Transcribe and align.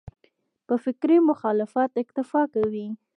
په 0.67 0.75
فکري 0.83 1.17
مخالفت 1.29 1.91
اکتفا 2.01 2.41
کوي. 2.53 2.87